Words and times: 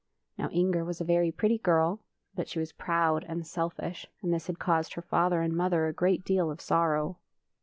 Now 0.35 0.49
Inger 0.49 0.83
was 0.83 0.99
a 0.99 1.05
veiy 1.05 1.31
pretty 1.37 1.59
girl, 1.59 1.99
but 2.33 2.49
she 2.49 2.57
was 2.57 2.71
proud 2.73 3.23
and 3.27 3.45
selfish, 3.45 4.07
and 4.23 4.33
this 4.33 4.47
had 4.47 4.57
caused 4.57 4.95
her 4.95 5.01
father 5.03 5.43
and 5.43 5.55
mother 5.55 5.85
a 5.85 5.93
great 5.93 6.25
deal 6.25 6.49
of 6.49 6.59
sorrow. 6.59 7.19